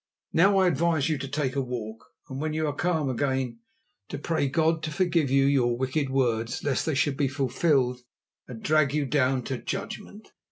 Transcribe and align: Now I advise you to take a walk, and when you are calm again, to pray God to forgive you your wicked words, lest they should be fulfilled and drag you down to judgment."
Now 0.33 0.57
I 0.57 0.65
advise 0.67 1.09
you 1.09 1.19
to 1.19 1.27
take 1.27 1.55
a 1.55 1.61
walk, 1.61 2.05
and 2.27 2.41
when 2.41 2.53
you 2.53 2.65
are 2.65 2.73
calm 2.73 3.07
again, 3.07 3.59
to 4.09 4.17
pray 4.17 4.47
God 4.47 4.81
to 4.81 4.91
forgive 4.91 5.29
you 5.29 5.45
your 5.45 5.77
wicked 5.77 6.09
words, 6.09 6.63
lest 6.63 6.87
they 6.87 6.95
should 6.95 7.17
be 7.17 7.27
fulfilled 7.27 7.99
and 8.47 8.63
drag 8.63 8.95
you 8.95 9.05
down 9.05 9.43
to 9.43 9.59
judgment." 9.59 10.29